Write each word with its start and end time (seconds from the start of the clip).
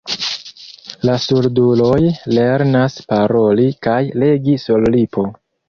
La 1.09 1.17
surduloj 1.25 1.99
lernas 2.39 2.97
paroli 3.13 3.69
kaj 3.89 4.01
legi 4.25 4.59
sur 4.67 4.93
lipo. 5.01 5.31